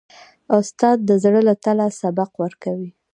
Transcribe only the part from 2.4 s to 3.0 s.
ورکوي.